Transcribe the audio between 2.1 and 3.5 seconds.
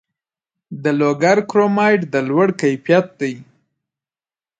د لوړ کیفیت دی